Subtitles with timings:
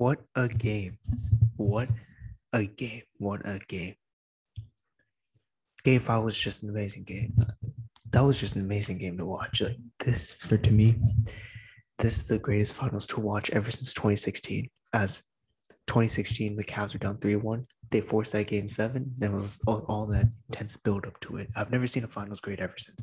[0.00, 0.96] What a game.
[1.58, 1.90] What
[2.54, 3.02] a game.
[3.18, 3.92] What a game.
[5.84, 7.34] Game five was just an amazing game.
[8.10, 9.60] That was just an amazing game to watch.
[9.60, 10.94] Like this for to me,
[11.98, 14.70] this is the greatest finals to watch ever since 2016.
[14.94, 15.22] As
[15.86, 17.66] 2016, the Cavs were down 3-1.
[17.90, 19.12] They forced that game seven.
[19.18, 21.48] Then was all, all that intense build up to it.
[21.56, 23.02] I've never seen a finals great ever since.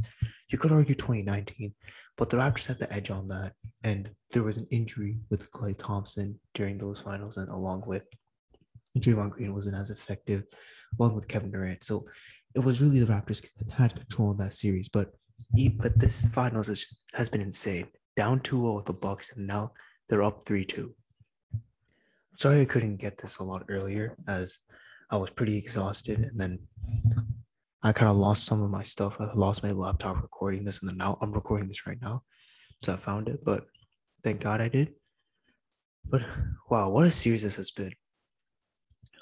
[0.49, 1.73] You could argue 2019,
[2.15, 3.53] but the Raptors had the edge on that.
[3.83, 8.07] And there was an injury with Klay Thompson during those finals, and along with
[8.97, 10.43] Draymond Green wasn't as effective,
[10.99, 11.83] along with Kevin Durant.
[11.83, 12.05] So
[12.55, 14.89] it was really the Raptors had control of that series.
[14.89, 15.11] But
[15.77, 17.87] but this finals is, has been insane.
[18.15, 19.71] Down 2-0 with the Bucks, and now
[20.09, 20.91] they're up 3-2.
[22.35, 24.59] Sorry I couldn't get this a lot earlier as
[25.09, 26.59] I was pretty exhausted and then
[27.83, 29.17] I kind of lost some of my stuff.
[29.19, 32.23] I lost my laptop recording this and then now I'm recording this right now.
[32.83, 33.65] So I found it, but
[34.23, 34.93] thank God I did.
[36.05, 36.23] But
[36.69, 37.91] wow, what a series this has been.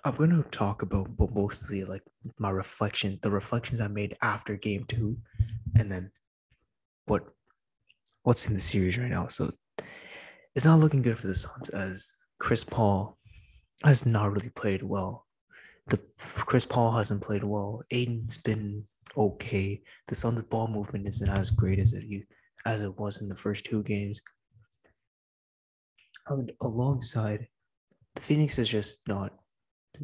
[0.03, 2.03] I'm going to talk about mostly like
[2.39, 5.17] my reflection, the reflections I made after game two,
[5.77, 6.11] and then
[7.05, 7.23] what
[8.21, 9.27] what's in the series right now.
[9.27, 9.51] So
[10.55, 13.17] it's not looking good for the Suns as Chris Paul
[13.83, 15.24] has not really played well.
[15.87, 17.81] The Chris Paul hasn't played well.
[17.91, 19.81] Ayton's been okay.
[20.07, 22.03] The Suns' ball movement isn't as great as it
[22.65, 24.21] as it was in the first two games.
[26.27, 27.47] And alongside,
[28.15, 29.31] the Phoenix is just not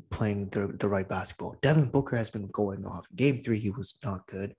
[0.09, 1.57] playing the, the right basketball.
[1.61, 3.07] Devin Booker has been going off.
[3.15, 4.53] Game three, he was not good.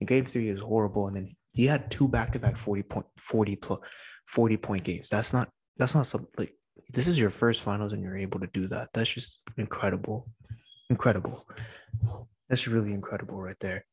[0.00, 1.06] In game three, he was horrible.
[1.06, 3.78] And then he had two back to back 40 point 40 plus
[4.26, 5.08] 40 point games.
[5.08, 6.54] That's not that's not something like
[6.92, 8.88] this is your first finals and you're able to do that.
[8.94, 10.28] That's just incredible.
[10.90, 11.46] Incredible.
[12.48, 13.84] That's really incredible right there.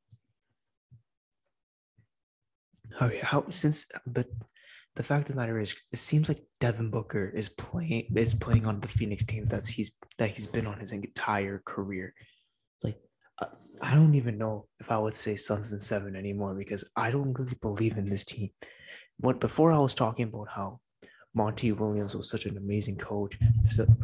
[2.99, 4.25] Oh yeah, how since but
[4.95, 8.65] the fact of the matter is it seems like Devin Booker is playing is playing
[8.65, 12.13] on the Phoenix team that's he's that he's been on his entire career.
[12.83, 12.99] Like
[13.81, 17.33] I don't even know if I would say Suns and seven anymore because I don't
[17.39, 18.49] really believe in this team.
[19.17, 20.81] What before I was talking about how
[21.33, 23.37] Monty Williams was such an amazing coach.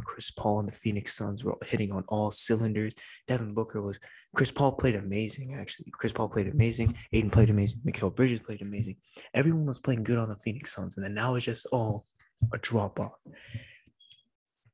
[0.06, 2.94] Chris Paul and the Phoenix Suns were hitting on all cylinders.
[3.28, 4.00] Devin Booker was
[4.36, 5.92] Chris Paul played amazing, actually.
[5.92, 6.96] Chris Paul played amazing.
[7.12, 7.82] Ayton played amazing.
[7.86, 8.96] Mikal Bridges played amazing.
[9.34, 10.96] Everyone was playing good on the Phoenix Suns.
[10.96, 12.06] And then now it's just all
[12.54, 13.22] a drop off.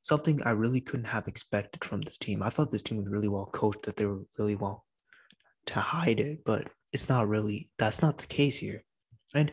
[0.02, 2.42] Something I really couldn't have expected from this team.
[2.42, 4.84] I thought this team was really well coached, that they were really well
[5.66, 8.84] to hide it, but it's not really, that's not the case here.
[9.34, 9.50] And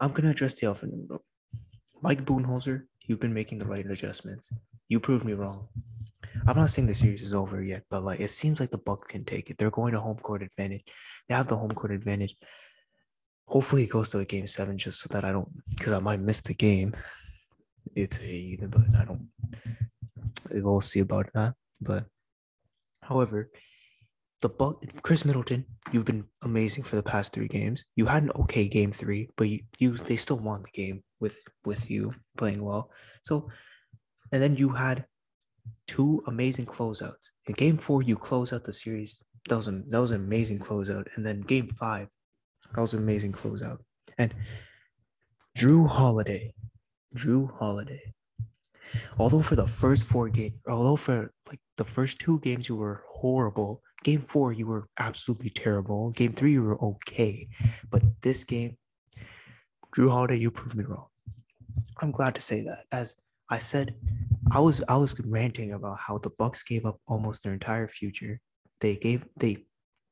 [0.00, 1.20] I'm going to address the elephant in the room.
[2.04, 4.52] Mike Budenholzer, you've been making the right adjustments.
[4.90, 5.68] You proved me wrong.
[6.46, 9.10] I'm not saying the series is over yet, but like it seems like the Bucks
[9.10, 9.56] can take it.
[9.56, 10.82] They're going to home court advantage.
[11.26, 12.36] They have the home court advantage.
[13.48, 16.20] Hopefully, it goes to a game seven, just so that I don't, because I might
[16.20, 16.94] miss the game.
[17.96, 19.28] It's a, either, but I don't.
[20.50, 21.54] We'll see about that.
[21.80, 22.04] But,
[23.00, 23.50] however,
[24.44, 27.82] the Buck Khris Middleton, you've been amazing for the past three games.
[27.96, 31.42] You had an okay game three, but you, you they still won the game with
[31.64, 32.90] with you playing well.
[33.22, 33.48] So,
[34.32, 35.06] and then you had
[35.86, 37.30] two amazing closeouts.
[37.46, 39.22] In game four, you close out the series.
[39.48, 41.06] That was a, that was an amazing closeout.
[41.16, 42.08] And then game five,
[42.74, 43.78] that was an amazing closeout.
[44.18, 44.34] And
[45.56, 46.52] Jrue Holiday,
[47.16, 48.12] Jrue Holiday.
[49.18, 53.04] Although for the first four games, although for like the first two games you were
[53.08, 56.10] horrible, game four you were absolutely terrible.
[56.12, 57.48] Game three you were okay,
[57.90, 58.76] but this game,
[59.96, 61.08] Jrue Holiday, you proved me wrong.
[62.00, 62.84] I'm glad to say that.
[62.92, 63.16] As
[63.50, 63.94] I said,
[64.52, 68.40] I was I was ranting about how the Bucks gave up almost their entire future.
[68.80, 69.66] They gave they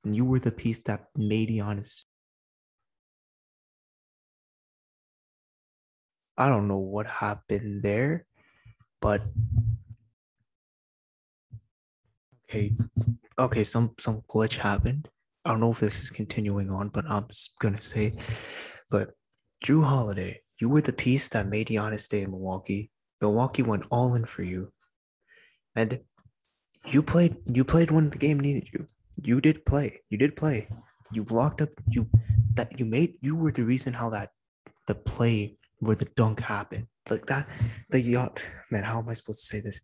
[0.04, 2.04] you were the piece that made Giannis.
[6.36, 8.26] I don't know what happened there,
[9.00, 9.20] but
[12.53, 12.73] okay,
[13.39, 15.09] okay, some some glitch happened.
[15.45, 17.25] I don't know if this is continuing on, but I'm
[17.61, 18.13] gonna say,
[18.91, 19.11] but
[19.65, 22.91] Jrue Holiday, you were the piece that made Giannis stay in Milwaukee.
[23.21, 24.71] Milwaukee went all in for you.
[25.77, 26.01] And
[26.87, 28.87] you played you played when the game needed you.
[29.22, 30.01] You did play.
[30.10, 30.69] You did play.
[31.13, 32.09] You blocked up you
[32.55, 34.31] that you made you were the reason how that
[34.87, 36.87] the play where the dunk happened.
[37.10, 37.48] Like that
[37.91, 39.81] the yacht man, how am I supposed to say this?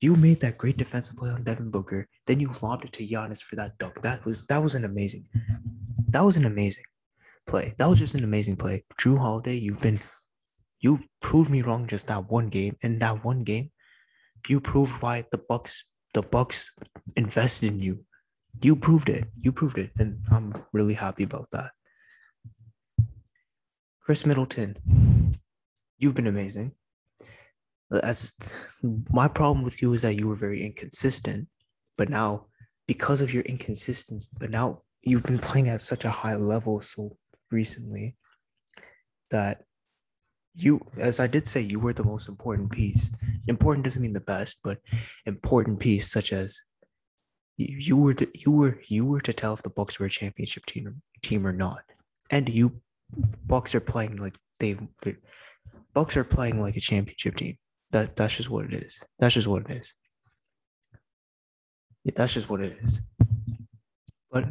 [0.00, 3.42] You made that great defensive play on Devin Booker, then you lobbed it to Giannis
[3.42, 4.02] for that dunk.
[4.02, 5.26] That was that was an amazing.
[6.08, 6.84] That was an amazing
[7.46, 7.74] play.
[7.78, 8.84] That was just an amazing play.
[9.00, 10.00] Jrue Holiday, you've been
[10.80, 12.76] you proved me wrong just that one game.
[12.82, 13.70] In that one game,
[14.48, 16.70] you proved why the Bucks the Bucks
[17.16, 18.04] invested in you.
[18.62, 19.26] You proved it.
[19.36, 19.90] You proved it.
[19.98, 21.72] And I'm really happy about that.
[24.00, 24.76] Khris Middleton,
[25.98, 26.72] you've been amazing.
[27.90, 28.34] As
[29.10, 31.48] my problem with you is that you were very inconsistent,
[31.96, 32.46] but now
[32.86, 37.16] because of your inconsistency, but now you've been playing at such a high level so
[37.50, 38.16] recently
[39.30, 39.62] that
[40.54, 43.14] you as i did say you were the most important piece.
[43.46, 44.78] Important doesn't mean the best but
[45.26, 46.60] important piece such as
[47.56, 50.10] you, you were to, you were you were to tell if the bucks were a
[50.10, 51.82] championship team team or not.
[52.30, 52.80] And you
[53.44, 54.80] bucks are playing like they've
[55.94, 57.56] bucks are playing like a championship team
[57.92, 59.94] that that's just what it is that's just what it is
[62.04, 63.00] yeah, that's just what it is
[64.30, 64.46] but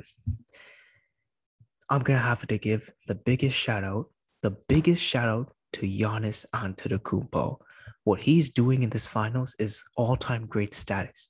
[1.89, 4.07] i'm gonna have to give the biggest shout out
[4.41, 7.57] the biggest shout out to Giannis Antetokounmpo.
[8.03, 11.29] What he's doing in this finals is all-time great status.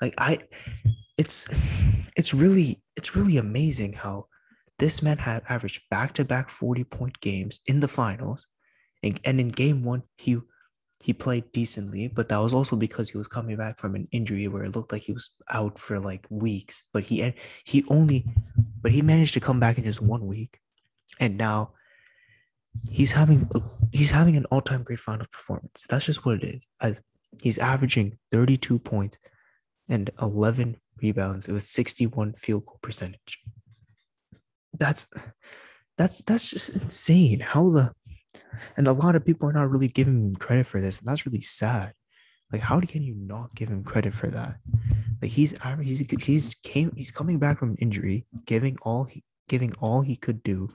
[0.00, 0.38] Like I,
[1.18, 1.48] it's
[2.16, 4.26] it's really it's really amazing how
[4.78, 8.46] this man had averaged back-to-back 40-point games in the finals,
[9.02, 10.38] and, and in game one he
[11.02, 14.48] he played decently, but that was also because he was coming back from an injury
[14.48, 16.84] where it looked like he was out for like weeks.
[16.92, 17.32] But he
[17.64, 18.26] he only,
[18.82, 20.58] but he managed to come back in just one week,
[21.18, 21.72] and now
[22.90, 23.60] he's having a,
[23.92, 25.86] he's having an all-time great final performance.
[25.88, 26.68] That's just what it is.
[26.82, 27.02] As
[27.42, 29.18] he's averaging 32 points
[29.88, 31.48] and 11 rebounds.
[31.48, 33.38] It was 61 field goal percentage.
[34.78, 35.08] That's
[35.98, 37.40] that's that's just insane.
[37.40, 37.92] How the
[38.76, 41.26] and a lot of people are not really giving him credit for this, and that's
[41.26, 41.92] really sad.
[42.52, 44.56] Like, how can you not give him credit for that?
[45.22, 50.00] Like, he's he's he's came he's coming back from injury, giving all he giving all
[50.00, 50.68] he could do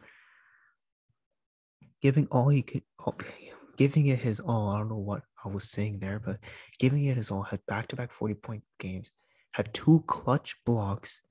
[2.06, 3.16] giving all he could, oh,
[3.78, 4.70] giving it his all.
[4.70, 6.38] I don't know what I was saying there, but
[6.78, 7.42] giving it his all.
[7.42, 9.10] Had back to back 40 point games,
[9.54, 11.24] had two clutch blocks.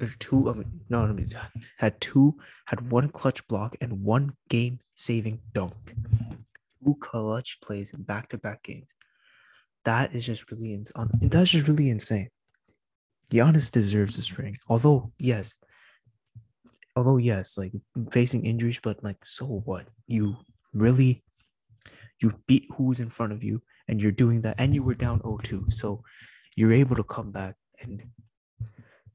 [0.00, 1.32] Or two, no, I mean,
[1.78, 5.94] had two, had one clutch block and one game saving dunk.
[6.84, 8.88] Two clutch plays in back to back games.
[9.84, 12.28] That is just really, ins- that's just really insane.
[13.32, 14.56] Giannis deserves this ring.
[14.68, 15.58] Although, yes,
[16.94, 17.72] although yes, like
[18.10, 19.86] facing injuries, but like so what?
[20.06, 20.36] You
[20.72, 21.22] really
[22.20, 25.20] you beat who's in front of you and you're doing that and you were down
[25.20, 25.72] 0-2.
[25.72, 26.02] So
[26.56, 28.02] you're able to come back and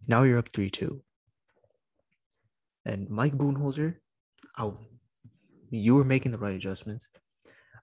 [0.07, 0.99] now you're up 3-2.
[2.85, 3.97] And Mike Budenholzer,
[4.57, 4.71] I,
[5.69, 7.09] you were making the right adjustments.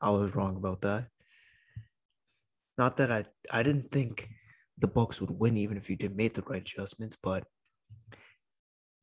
[0.00, 1.06] I was wrong about that.
[2.76, 4.29] Not that I I didn't think
[4.79, 7.44] the Bucks would win even if you did make the right adjustments, but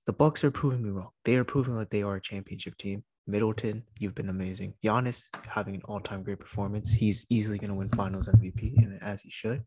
[0.05, 1.09] the Bucks are proving me wrong.
[1.25, 3.03] They are proving that they are a championship team.
[3.27, 4.75] Middleton, you've been amazing.
[4.83, 6.93] Giannis having an all-time great performance.
[6.93, 9.63] He's easily going to win Finals MVP, and as he should.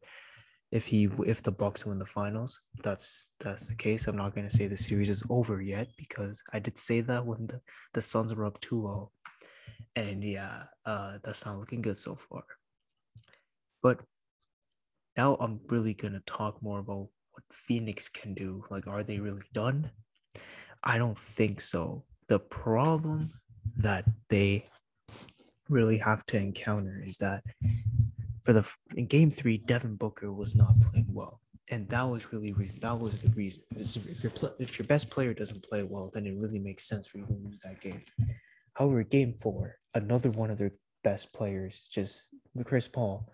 [0.70, 4.06] If he if the Bucks win the finals, that's that's the case.
[4.06, 7.46] I'm not to say the series is over yet because I did say that when
[7.46, 7.60] the
[7.94, 9.08] the Suns were up 2-0.
[9.96, 12.44] and yeah, uh, that's not looking good so far.
[13.82, 14.00] But
[15.16, 18.64] now I'm really gonna talk more about what Phoenix can do.
[18.70, 19.90] Like, are they really done?
[20.84, 22.04] I don't think so.
[22.28, 23.32] The problem
[23.76, 24.66] that they
[25.68, 27.42] really have to encounter is that
[28.48, 32.54] for the in game three, Devin Booker was not playing well, and that was really
[32.54, 32.78] reason.
[32.80, 33.62] That was the reason.
[33.76, 37.18] If your if your best player doesn't play well, then it really makes sense for
[37.18, 38.00] you to lose that game.
[38.72, 40.72] However, game four, another one of their
[41.04, 42.30] best players, just
[42.64, 43.30] Chris Paul,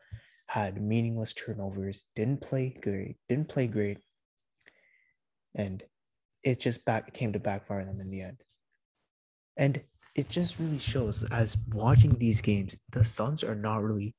[0.49, 3.99] had meaningless turnovers, didn't play great, didn't play great,
[5.54, 5.80] and
[6.42, 8.38] it just back came to backfire them in the end.
[9.56, 9.80] And
[10.16, 14.12] it just really shows as watching these games, the Suns are not really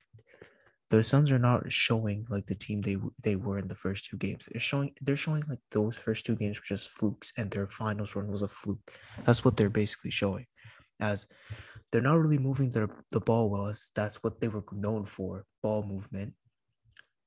[0.97, 4.17] the Suns are not showing like the team they they were in the first two
[4.17, 4.47] games.
[4.51, 8.15] They're showing they're showing like those first two games were just flukes and their finals
[8.15, 8.91] run was a fluke.
[9.25, 10.45] That's what they're basically showing.
[10.99, 11.27] As
[11.91, 15.45] they're not really moving their the ball well as that's what they were known for,
[15.61, 16.33] ball movement.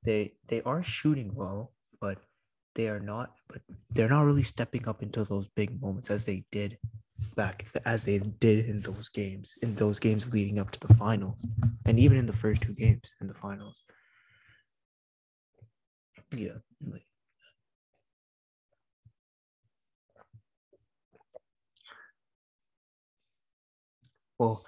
[0.04, 2.18] They they are shooting well, but
[2.74, 6.44] they are not, but they're not really stepping up into those big moments as they
[6.52, 6.78] did
[7.36, 11.46] back as they did in those games, in those games leading up to the finals,
[11.86, 13.82] and even in the first two games in the finals.
[16.32, 16.58] Yeah.
[24.38, 24.64] Well,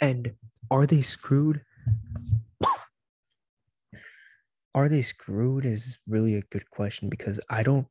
[0.00, 0.34] and
[0.70, 1.62] are they screwed?
[4.76, 7.86] are they screwed is really a good question because I don't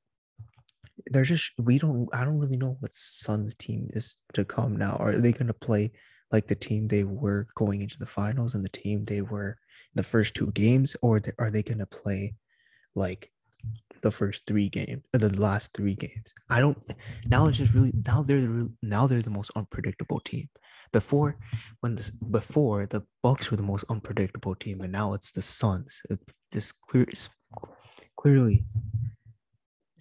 [1.08, 4.96] they're just we don't I don't really know what Suns team is to come now.
[5.00, 5.92] Are they gonna play
[6.32, 9.58] like the team they were going into the finals and the team they were
[9.94, 12.36] the first two games, or are they gonna play
[12.96, 13.32] like
[14.02, 16.34] the first three games, or uh, the last three games.
[16.50, 16.78] I don't.
[17.28, 20.48] Now it's just really now they're the now they're the most unpredictable team.
[20.92, 21.38] Before,
[21.82, 26.02] when this before the Bucks were the most unpredictable team, and now it's the Suns.
[26.52, 27.30] This clear is
[28.20, 28.66] clearly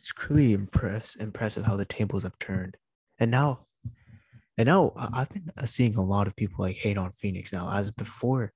[0.05, 2.77] it's clearly impress, impressive how the tables have turned.
[3.19, 3.67] And now,
[4.59, 7.71] and now I've been uh, seeing a lot of people like hate on Phoenix now.
[7.73, 8.53] As before,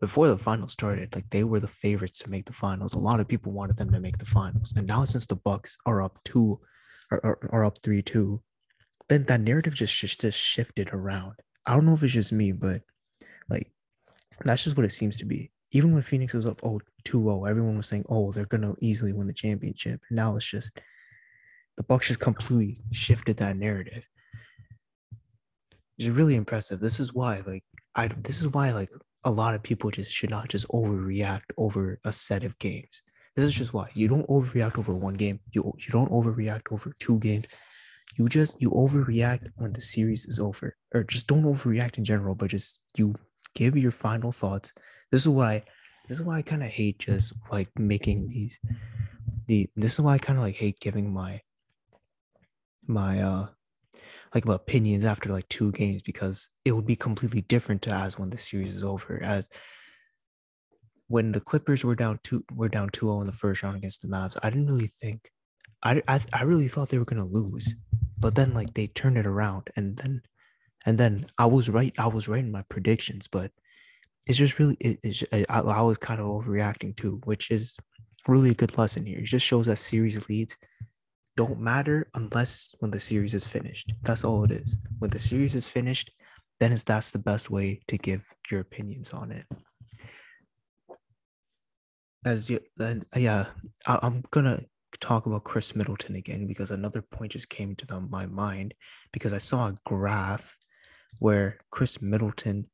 [0.00, 2.94] before the finals started, like they were the favorites to make the finals.
[2.94, 5.76] A lot of people wanted them to make the finals, and now since the Bucks
[5.84, 6.58] are up two,
[7.10, 8.40] are, are, are up three two,
[9.10, 11.34] then that narrative just just just shifted around.
[11.66, 12.80] I don't know if it's just me, but
[13.50, 13.70] like
[14.44, 15.50] that's just what it seems to be.
[15.72, 19.26] Even when Phoenix was up oh 2-0, everyone was saying, "Oh, they're gonna easily win
[19.26, 20.78] the championship." Now it's just
[21.76, 24.04] the Bucks just completely shifted that narrative.
[25.98, 26.80] It's really impressive.
[26.80, 28.90] This is why, like, I this is why, like,
[29.24, 33.02] a lot of people just should not just overreact over a set of games.
[33.34, 35.40] This is just why you don't overreact over one game.
[35.52, 37.46] You you don't overreact over two games.
[38.16, 42.34] You just you overreact when the series is over, or just don't overreact in general.
[42.34, 43.14] But just you
[43.54, 44.72] give your final thoughts.
[45.10, 45.64] This is why.
[46.08, 48.58] This is why I kind of hate just like making these.
[49.46, 51.42] The this is why I kind of like hate giving my
[52.86, 53.46] my uh
[54.34, 58.30] like opinions after like two games because it would be completely different to as when
[58.30, 59.20] the series is over.
[59.22, 59.48] As
[61.08, 64.08] when the Clippers were down two were down 2-0 in the first round against the
[64.08, 65.30] Mavs, I didn't really think
[65.82, 67.76] I, I, I really thought they were gonna lose.
[68.18, 70.22] But then like they turned it around and then
[70.84, 73.50] and then I was right, I was right in my predictions, but
[74.26, 77.76] it's just really it, it's, I, I was kind of overreacting too, which is
[78.26, 79.18] really a good lesson here.
[79.18, 80.56] It just shows that series leads
[81.36, 83.92] don't matter unless when the series is finished.
[84.02, 84.78] That's all it is.
[84.98, 86.10] When the series is finished,
[86.60, 89.44] then is that's the best way to give your opinions on it.
[92.24, 93.44] As you then uh, yeah,
[93.86, 94.60] I, I'm gonna
[94.98, 98.74] talk about Khris Middleton again because another point just came to my mind
[99.12, 100.56] because I saw a graph
[101.18, 102.66] where Khris Middleton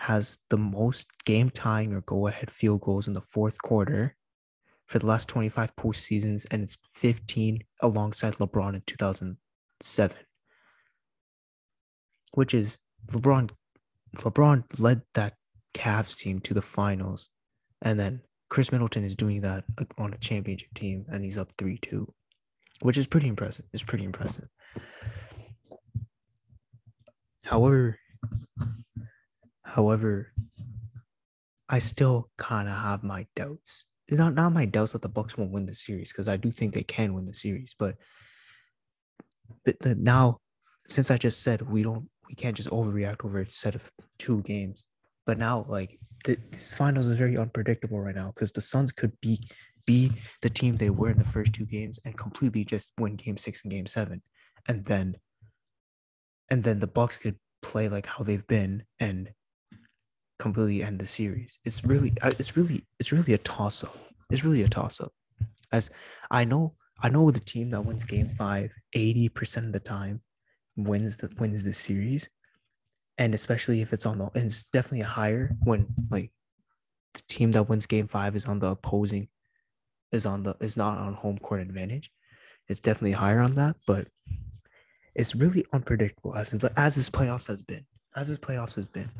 [0.00, 4.16] has the most game tying or go ahead field goals in the fourth quarter
[4.86, 10.16] for the last 25 postseasons, and it's 15 alongside LeBron in 2007,
[12.32, 13.50] which is LeBron.
[14.16, 15.34] LeBron led that
[15.74, 17.28] Cavs team to the finals,
[17.82, 19.64] and then Khris Middleton is doing that
[19.98, 22.10] on a championship team, and he's up 3 2,
[22.80, 23.66] which is pretty impressive.
[23.74, 24.48] It's pretty impressive.
[27.44, 27.98] However,
[29.70, 30.32] however,
[31.68, 33.86] I still kind of have my doubts.
[34.10, 36.74] Not not my doubts that the Bucks won't win the series because I do think
[36.74, 37.94] they can win the series, but
[39.64, 40.40] but the, now
[40.88, 44.42] since I just said we don't we can't just overreact over a set of two
[44.42, 44.86] games,
[45.26, 49.12] but now like the, this finals is very unpredictable right now because the Suns could
[49.20, 49.38] be
[49.86, 50.12] be
[50.42, 53.62] the team they were in the first two games and completely just win game six
[53.62, 54.22] and game seven,
[54.68, 55.14] and then
[56.50, 59.30] and then the Bucks could play like how they've been and
[60.40, 61.60] completely end the series.
[61.64, 63.96] It's really, uh, it's really, it's really a toss up.
[64.30, 65.12] It's really a toss up.
[65.72, 65.90] As
[66.30, 70.20] I know, I know the team that wins Game Five 80% of the time
[70.76, 72.28] wins the wins the series,
[73.18, 76.32] and especially if it's on the, and it's definitely higher when like
[77.14, 79.28] the team that wins Game Five is on the opposing,
[80.12, 82.10] is on the is not on home court advantage.
[82.68, 84.08] It's definitely higher on that, but
[85.14, 87.84] it's really unpredictable as as this playoffs has been
[88.16, 89.10] as this playoffs has been,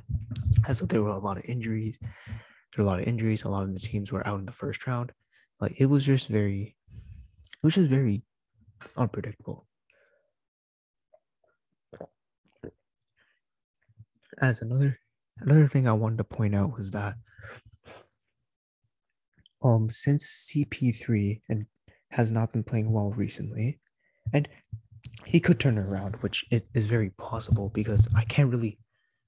[0.68, 3.44] as there were a lot of injuries, there were a lot of injuries.
[3.44, 5.12] A lot of the teams were out in the first round.
[5.60, 8.22] Like it was just very, it was just very
[8.96, 9.66] unpredictable.
[14.40, 14.98] As another
[15.38, 17.14] another thing I wanted to point out was that
[19.62, 21.66] um since CP3 and
[22.10, 23.80] has not been playing well recently,
[24.32, 24.48] and
[25.26, 28.78] he could turn it around, which is very possible because I can't really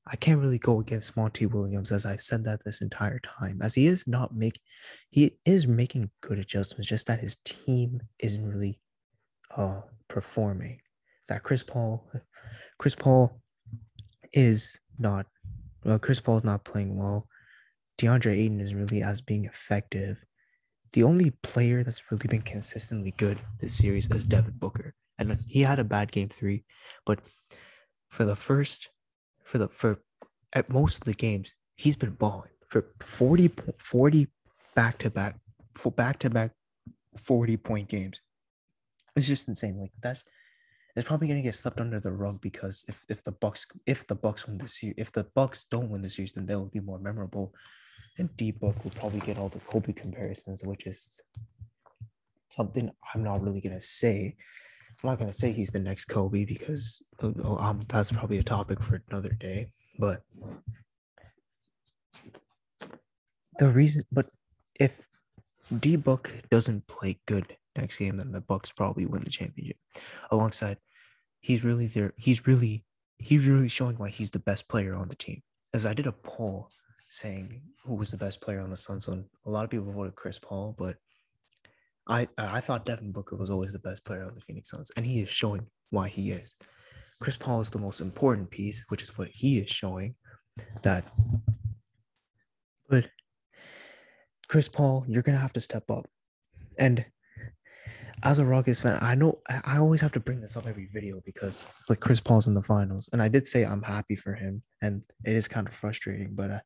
[0.04, 3.74] I can't really go against Monty Williams as I've said that this entire time, as
[3.74, 4.62] he is not making
[5.10, 8.80] he is making good adjustments, just that his team isn't really
[9.56, 10.80] uh performing.
[11.28, 12.10] That Chris Paul?
[12.78, 13.40] Chris Paul
[14.32, 15.26] is not
[15.84, 17.28] well, Chris Paul is not playing well.
[17.98, 20.16] DeAndre Ayton is really as being effective.
[20.94, 24.94] The only player that's really been consistently good this series is Devin Booker
[25.30, 26.64] and he had a bad game three,
[27.06, 27.20] but
[28.08, 28.90] for the first,
[29.44, 30.00] for the for
[30.52, 34.28] at most of the games, he's been balling for 40, 40
[34.74, 35.36] back to back,
[35.74, 36.52] for back to back,
[37.16, 38.20] forty point games.
[39.16, 39.78] It's just insane.
[39.78, 40.24] Like that's
[40.96, 44.14] it's probably gonna get swept under the rug because if if the Bucks if the
[44.14, 46.98] Bucks win this year if the Bucks don't win the series, then they'll be more
[46.98, 47.54] memorable.
[48.18, 51.20] And D Book will probably get all the Kobe comparisons, which is
[52.50, 54.36] something I'm not really gonna say.
[55.02, 58.80] I'm not gonna say he's the next Kobe because oh, um, that's probably a topic
[58.80, 59.66] for another day.
[59.98, 60.22] But
[63.58, 64.26] the reason, but
[64.78, 65.06] if
[65.80, 69.76] D Book doesn't play good next game, then the Bucks probably win the championship.
[70.30, 70.78] Alongside,
[71.40, 72.12] he's really there.
[72.16, 72.84] He's really
[73.18, 75.42] he's really showing why he's the best player on the team.
[75.74, 76.70] As I did a poll
[77.08, 80.14] saying who was the best player on the Suns, so a lot of people voted
[80.14, 80.96] Chris Paul, but
[82.08, 85.06] I I thought Devin Booker was always the best player on the Phoenix Suns, and
[85.06, 86.54] he is showing why he is.
[87.20, 90.14] Chris Paul is the most important piece, which is what he is showing.
[90.82, 91.04] That,
[92.88, 93.08] but
[94.48, 96.06] Chris Paul, you're gonna have to step up,
[96.78, 97.04] and
[98.24, 101.20] as a Rockets fan, I know I always have to bring this up every video
[101.24, 104.62] because like Chris Paul's in the finals, and I did say I'm happy for him,
[104.80, 106.34] and it is kind of frustrating.
[106.34, 106.62] But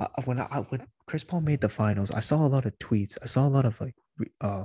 [0.00, 3.16] uh, when I when Chris Paul made the finals, I saw a lot of tweets.
[3.22, 3.94] I saw a lot of like
[4.40, 4.64] uh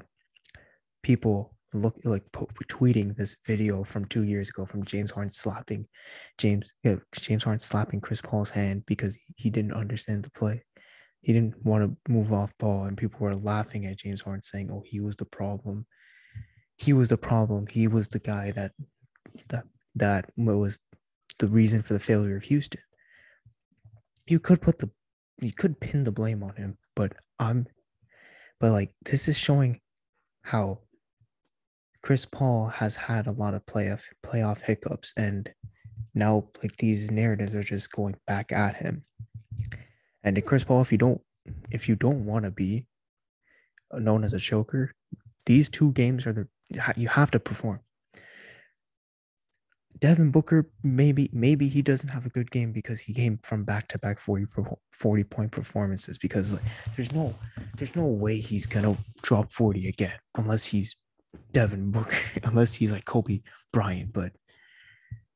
[1.03, 5.85] people look like po- tweeting this video from two years ago from James Harden slapping
[6.37, 10.63] James yeah, James Harden slapping Chris Paul's hand because he didn't understand the play.
[11.21, 14.69] He didn't want to move off ball, and people were laughing at James Harden saying,
[14.71, 15.85] "Oh, he was the problem."
[16.77, 17.65] he was the problem.
[17.69, 18.71] He was the guy that
[19.49, 20.79] that that was
[21.39, 22.81] the reason for the failure of Houston.
[24.27, 24.89] You could put the
[25.41, 27.67] you could pin the blame on him, but I'm
[28.59, 29.79] but like this is showing
[30.43, 30.79] how
[32.01, 35.51] Chris Paul has had a lot of playoff playoff hiccups and
[36.13, 39.03] now like these narratives are just going back at him.
[40.23, 41.21] And Chris Paul, if you don't
[41.71, 42.87] if you don't want to be
[43.93, 44.93] known as a choker,
[45.45, 46.47] these two games are the
[46.95, 47.79] you have to perform.
[49.99, 53.87] Devin Booker, maybe maybe he doesn't have a good game because he came from back
[53.89, 54.45] to back 40,
[54.91, 56.63] 40 point performances because like,
[56.95, 57.33] there's no
[57.77, 60.95] there's no way he's gonna drop 40 again unless he's
[61.51, 64.13] Devin Booker, unless he's like Kobe Bryant.
[64.13, 64.31] But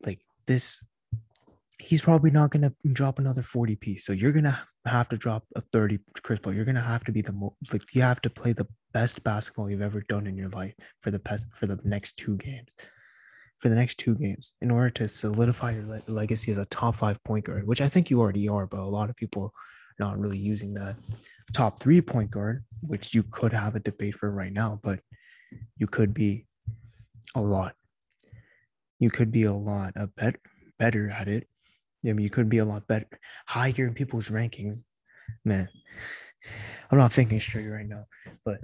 [0.05, 0.85] like this,
[1.79, 4.05] he's probably not gonna drop another 40 piece.
[4.05, 6.53] So you're gonna have to drop a 30 Chris Paul.
[6.53, 9.81] You're gonna have to be the like you have to play the best basketball you've
[9.81, 12.69] ever done in your life for the past for the next two games.
[13.61, 16.95] For the next two games, in order to solidify your le- legacy as a top
[16.95, 19.51] five point guard, which I think you already are, but a lot of people are
[19.99, 20.95] not really using that
[21.53, 24.99] top three point guard, which you could have a debate for right now, but
[25.77, 26.47] you could be
[27.35, 27.75] a lot.
[28.97, 30.37] You could be a lot a bet,
[30.79, 31.47] better at it.
[32.03, 34.77] I mean, you could be a lot better, higher in people's rankings.
[35.45, 35.69] Man,
[36.89, 38.05] I'm not thinking straight right now,
[38.43, 38.59] but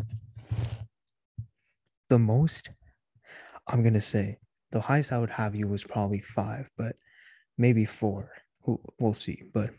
[2.10, 2.72] the most
[3.68, 4.40] I'm gonna say
[4.72, 6.96] the highest I would have you was probably five, but
[7.58, 8.32] maybe four.
[9.00, 9.44] We'll see.
[9.54, 9.70] But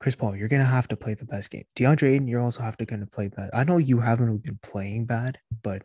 [0.00, 1.64] Chris Paul, you're gonna have to play the best game.
[1.76, 3.50] DeAndre Ayton, you're also have to gonna play bad.
[3.52, 5.82] I know you haven't been playing bad, but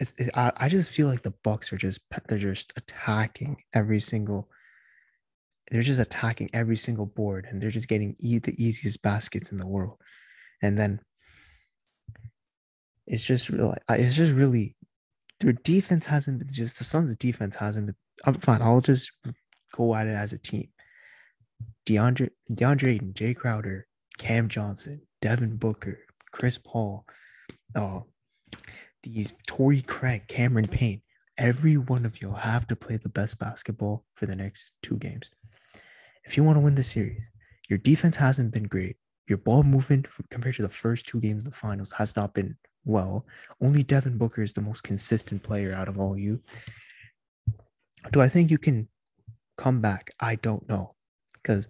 [0.00, 4.00] it's it, I, I just feel like the Bucks are just they're just attacking every
[4.00, 4.48] single
[5.70, 9.58] they're just attacking every single board and they're just getting e- the easiest baskets in
[9.58, 9.96] the world.
[10.62, 11.00] And then
[13.06, 14.76] it's just really, it's just really,
[15.40, 17.96] their defense hasn't been just the Suns' defense hasn't been.
[18.24, 18.62] I'm fine.
[18.62, 19.12] I'll just
[19.72, 20.68] go at it as a team.
[21.86, 23.86] DeAndre, DeAndre Jae Crowder,
[24.18, 25.98] Cam Johnson, Devin Booker,
[26.32, 27.04] Chris Paul,
[27.74, 28.00] uh,
[29.02, 31.02] these Torrey Craig, Cameron Payne,
[31.36, 35.30] every one of you have to play the best basketball for the next two games
[36.24, 37.30] if you want to win the series,
[37.68, 38.96] your defense hasn't been great.
[39.28, 42.56] Your ball movement compared to the first two games of the finals has not been
[42.84, 43.26] well.
[43.60, 46.40] Only Devin Booker is the most consistent player out of all you.
[48.12, 48.88] Do I think you can
[49.56, 50.10] come back?
[50.20, 50.94] I don't know.
[51.34, 51.68] Because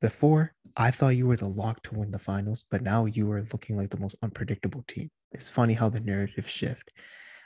[0.00, 3.44] before, I thought you were the lock to win the finals, but now you are
[3.52, 5.10] looking like the most unpredictable team.
[5.32, 6.92] It's funny how the narrative shift.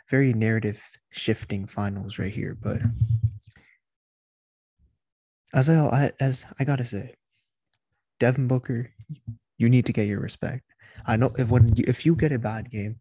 [0.08, 2.80] Very narrative shifting finals right here, but
[5.52, 7.14] as I as I gotta say,
[8.20, 8.92] Devin Booker,
[9.58, 10.64] you need to get your respect.
[11.06, 13.00] I know if when you, if you get a bad game,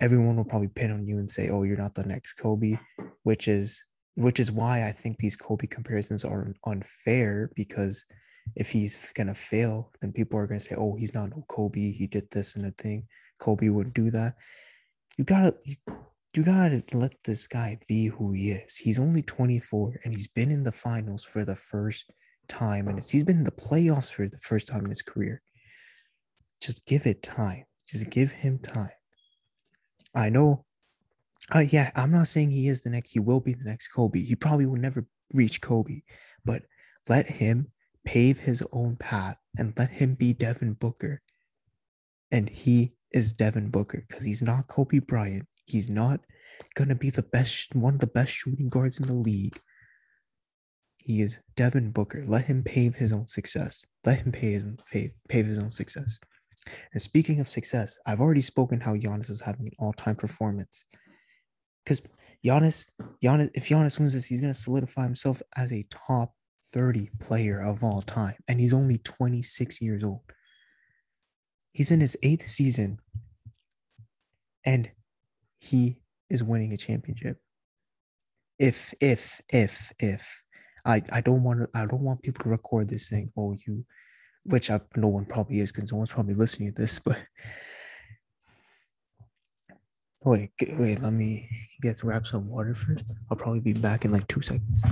[0.00, 2.76] everyone will probably pin on you and say, "Oh, you're not the next Kobe,"
[3.22, 8.06] which is which is why I think these Kobe comparisons are unfair because
[8.54, 11.92] if he's gonna fail, then people are gonna say, "Oh, he's not no Kobe.
[11.92, 13.06] He did this and a thing.
[13.38, 14.36] Kobe wouldn't do that."
[15.18, 15.76] You gotta you,
[16.34, 18.76] you gotta let this guy be who he is.
[18.76, 22.12] He's only 24 and he's been in the finals for the first
[22.48, 25.42] time, and he's been in the playoffs for the first time in his career.
[26.60, 27.64] Just give it time.
[27.88, 28.90] Just give him time.
[30.14, 30.64] I know.
[31.54, 33.10] Uh, yeah, I'm not saying he is the next.
[33.10, 34.24] He will be the next Kobe.
[34.24, 36.02] He probably will never reach Kobe,
[36.44, 36.62] but
[37.08, 37.68] let him
[38.04, 41.22] pave his own path and let him be Devin Booker.
[42.32, 45.46] And he is Devin Booker because he's not Kobe Bryant.
[45.66, 46.20] He's not
[46.74, 49.60] gonna be the best one of the best shooting guards in the league.
[50.98, 52.24] He is Devin Booker.
[52.26, 53.86] Let him pave his own success.
[54.04, 56.18] Let him pave, pave, pave his own success.
[56.92, 60.84] And speaking of success, I've already spoken how Giannis is having an all-time performance.
[61.84, 62.02] Because
[62.44, 62.88] Giannis,
[63.22, 66.32] Giannis, if Giannis wins this, he's gonna solidify himself as a top
[66.72, 68.34] 30 player of all time.
[68.48, 70.22] And he's only 26 years old.
[71.72, 72.98] He's in his eighth season.
[74.64, 74.90] And
[75.60, 77.38] he is winning a championship.
[78.58, 80.42] If, if, if, if.
[80.84, 83.84] I, I don't want to, I don't want people to record this saying, oh, you
[84.46, 87.18] which I, no one probably is because no one's probably listening to this, but
[90.24, 91.48] wait, wait, let me
[91.82, 93.04] get to grab some water first.
[93.30, 94.82] I'll probably be back in like two seconds.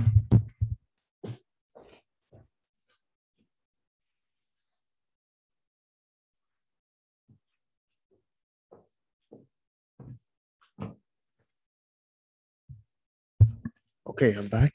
[14.07, 14.71] Okay, I'm back.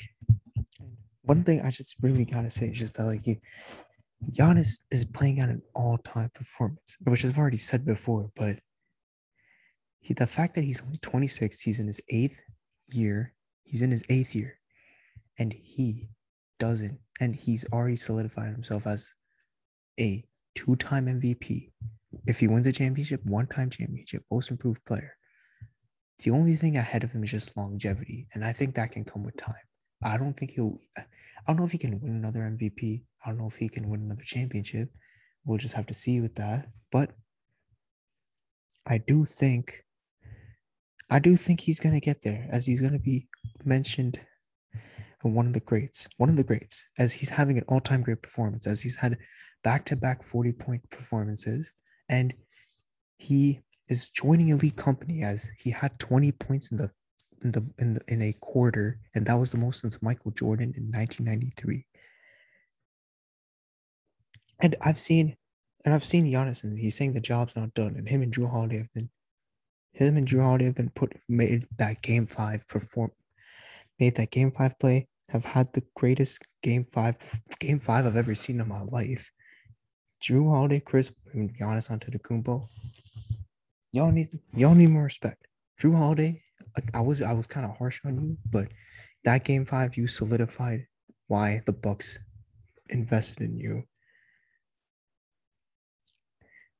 [1.22, 3.36] One thing I just really gotta say is just that like you
[4.28, 8.58] Giannis is playing at an all-time performance, which I've already said before, but
[10.00, 12.42] he, the fact that he's only 26, he's in his eighth
[12.92, 13.32] year,
[13.64, 14.58] he's in his eighth year,
[15.38, 16.08] and he
[16.58, 19.14] doesn't, and he's already solidified himself as
[19.98, 21.70] a two-time MVP.
[22.26, 25.16] If he wins a championship, one-time championship, most improved player.
[26.22, 29.24] The only thing ahead of him is just longevity, and I think that can come
[29.24, 29.54] with time.
[30.02, 30.78] I don't think he'll.
[30.96, 31.02] I
[31.46, 33.04] don't know if he can win another MVP.
[33.24, 34.90] I don't know if he can win another championship.
[35.44, 36.68] We'll just have to see with that.
[36.90, 37.12] But
[38.86, 39.84] I do think,
[41.10, 43.28] I do think he's gonna get there, as he's gonna be
[43.64, 44.20] mentioned
[45.22, 48.66] one of the greats, one of the greats, as he's having an all-time great performance,
[48.66, 49.18] as he's had
[49.62, 51.74] back-to-back 40-point performances,
[52.08, 52.32] and
[53.18, 53.60] he
[53.90, 56.90] is joining elite company as he had 20 points in the
[57.42, 60.74] in the in the, in a quarter, and that was the most since Michael Jordan
[60.76, 61.86] in 1993.
[64.62, 65.36] And I've seen,
[65.84, 68.50] and I've seen Giannis, and he's saying the job's not done, and him and Jrue
[68.50, 69.10] Holiday have been,
[69.92, 73.10] him and Jrue Holiday have been put made that game five perform,
[73.98, 75.08] made that game five play.
[75.30, 77.16] Have had the greatest game five
[77.60, 79.30] game five I've ever seen in my life.
[80.22, 82.68] Jrue Holiday, Chris, and Giannis Antetokounmpo.
[83.92, 85.46] Y'all need y'all need more respect.
[85.80, 86.42] Jrue Holiday
[86.94, 88.68] I was I was kind of harsh on you, but
[89.24, 90.86] that game five you solidified
[91.26, 92.18] why the Bucks
[92.88, 93.84] invested in you.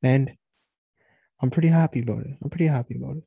[0.02, 0.30] And
[1.42, 2.36] I'm pretty happy about it.
[2.42, 3.24] I'm pretty happy about it.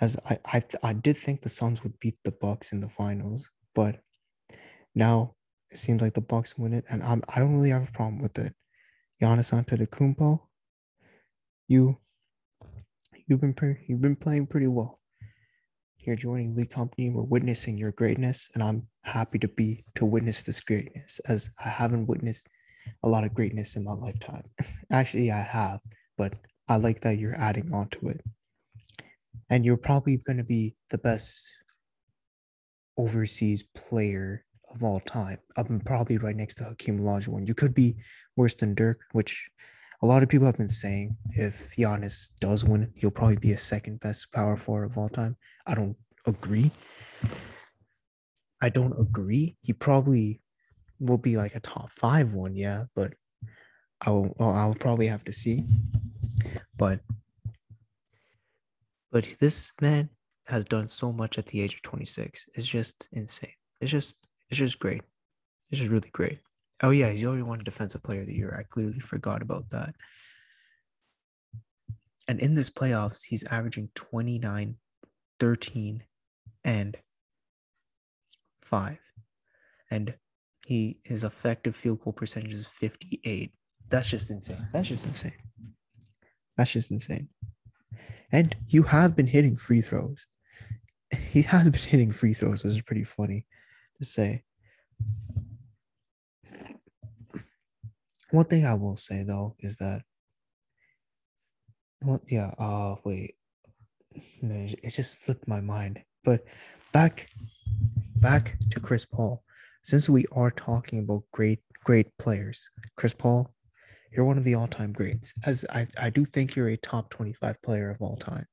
[0.00, 3.50] As I I, I did think the Suns would beat the Bucks in the finals,
[3.74, 4.00] but
[4.94, 5.34] now
[5.70, 8.20] it seems like the Bucks win it, and I'm I don't really have a problem
[8.20, 8.54] with it.
[9.22, 10.40] Giannis Antetokounmpo,
[11.66, 11.96] you
[13.26, 14.97] you've been pretty, you've been playing pretty well.
[16.08, 17.10] You're joining elite company.
[17.10, 21.68] We're witnessing your greatness, and I'm happy to be to witness this greatness as I
[21.68, 22.48] haven't witnessed
[23.02, 24.44] a lot of greatness in my lifetime.
[24.90, 25.80] Actually, I have,
[26.16, 26.34] but
[26.66, 28.22] I like that you're adding on to it.
[29.50, 31.46] And you're probably going to be the best
[32.96, 35.36] overseas player of all time.
[35.58, 37.46] I'm probably right next to Hakeem Olajuwon.
[37.46, 37.96] You could be
[38.34, 39.46] worse than Dirk, which
[40.02, 43.58] a lot of people have been saying if Giannis does win, he'll probably be a
[43.58, 45.36] second best power forward of all time.
[45.66, 46.70] I don't agree.
[48.62, 49.56] I don't agree.
[49.62, 50.40] He probably
[51.00, 53.14] will be like a top five one, yeah, but
[54.02, 55.64] I'll well, I'll probably have to see.
[56.76, 57.00] But
[59.10, 60.10] but this man
[60.46, 62.48] has done so much at the age of 26.
[62.54, 63.50] It's just insane.
[63.80, 64.18] It's just
[64.50, 65.02] it's just great.
[65.70, 66.38] It's just really great.
[66.82, 68.56] Oh yeah, he's already won Defensive Player of the Year.
[68.58, 69.94] I clearly forgot about that.
[72.28, 74.76] And in this playoffs, he's averaging 29,
[75.40, 76.04] 13,
[76.64, 76.96] and
[78.60, 78.98] 5.
[79.90, 80.14] And
[80.66, 83.50] he his effective field goal percentage is 58.
[83.88, 84.68] That's just insane.
[84.72, 85.32] That's just insane.
[86.56, 87.28] That's just insane.
[88.30, 90.26] And you have been hitting free throws.
[91.30, 93.46] He has been hitting free throws, which is pretty funny
[93.96, 94.44] to say.
[98.30, 100.02] One thing I will say though is that
[102.02, 103.34] well, yeah, uh wait.
[104.42, 106.00] It just slipped my mind.
[106.24, 106.44] But
[106.92, 107.28] back
[108.16, 109.42] back to Chris Paul.
[109.82, 113.54] Since we are talking about great great players, Chris Paul,
[114.12, 115.32] you're one of the all-time greats.
[115.46, 118.46] As I, I do think you're a top 25 player of all time.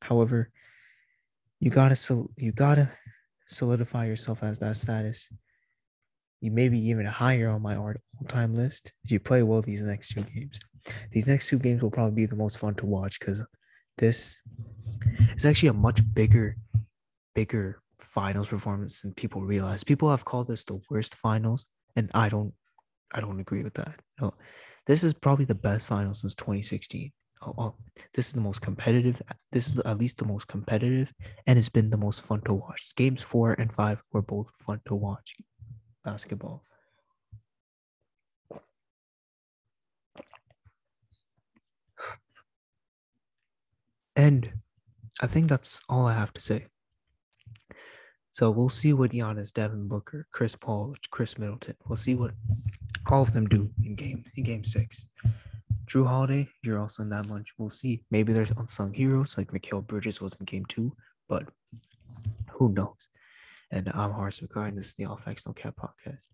[0.00, 0.50] However,
[1.60, 1.96] you gotta
[2.36, 2.90] you gotta
[3.46, 5.30] solidify yourself as that status
[6.40, 7.76] you maybe even higher on my
[8.20, 10.60] all-time list if you play well these next two games.
[11.12, 13.44] these next two games will probably be the most fun to watch because
[13.98, 14.40] this
[15.34, 16.56] is actually a much bigger,
[17.34, 19.84] bigger finals performance than people realize.
[19.84, 22.54] People have called this the worst finals, and I don't,
[23.12, 24.00] I don't agree with that.
[24.20, 24.34] No,
[24.86, 27.12] this is probably the best final since 2016.
[27.42, 27.74] Oh, oh,
[28.14, 29.20] this is the most competitive.
[29.52, 31.12] This is at least the most competitive,
[31.46, 32.94] and it's been the most fun to watch.
[32.96, 35.34] Games four and five were both fun to watch.
[36.04, 36.64] Basketball.
[44.18, 44.52] And
[45.22, 46.66] I think that's all I have to say.
[48.32, 51.76] So we'll see what Giannis, Devin Booker, Chris Paul, Khris Middleton.
[51.88, 52.32] We'll see what
[53.10, 55.08] all of them do in game in game six.
[55.86, 57.54] Jrue Holiday, you're also in that bunch.
[57.58, 58.02] We'll see.
[58.10, 60.92] Maybe there's unsung heroes like Mikal Bridges was in game two,
[61.28, 61.48] but
[62.50, 63.08] who knows?
[63.70, 66.28] And I'm Horace McCoy, and this is the All Facts No Cap podcast.